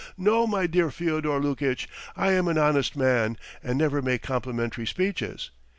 [0.17, 5.51] No, my dear Fyodor Lukitch, I am an honest man and never make complimentary speeches.